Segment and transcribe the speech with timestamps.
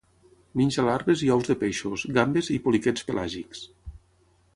[0.59, 3.63] Menja larves i ous de peixos, gambes i poliquets pelàgics.